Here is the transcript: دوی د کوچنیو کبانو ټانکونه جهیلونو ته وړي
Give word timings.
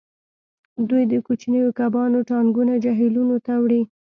دوی 0.89 1.03
د 1.11 1.13
کوچنیو 1.25 1.69
کبانو 1.79 2.19
ټانکونه 2.29 2.73
جهیلونو 2.83 3.35
ته 3.45 3.53
وړي 3.63 3.81